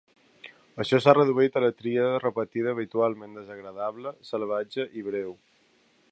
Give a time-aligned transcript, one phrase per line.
[0.83, 5.37] Això s'ha reduït a la tríada repetida habitualment "desagradable, salvatge i breu".